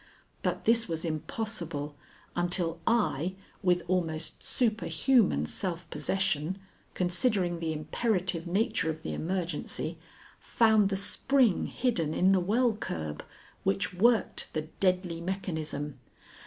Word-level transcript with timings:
But 0.41 0.65
this 0.65 0.87
was 0.89 1.05
impossible 1.05 1.95
until 2.35 2.79
I, 2.87 3.35
with 3.61 3.83
almost 3.87 4.43
superhuman 4.43 5.45
self 5.45 5.87
possession, 5.91 6.57
considering 6.95 7.59
the 7.59 7.71
imperative 7.71 8.47
nature 8.47 8.89
of 8.89 9.03
the 9.03 9.13
emergency, 9.13 9.99
found 10.39 10.89
the 10.89 10.95
spring 10.95 11.67
hidden 11.67 12.15
in 12.15 12.31
the 12.31 12.39
well 12.39 12.73
curb 12.73 13.23
which 13.63 13.93
worked 13.93 14.47
the 14.53 14.63
deadly 14.79 15.21
mechanism. 15.21 15.99